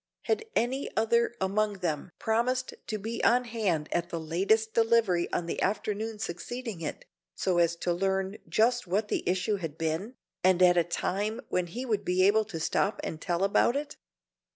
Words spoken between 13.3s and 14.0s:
about it?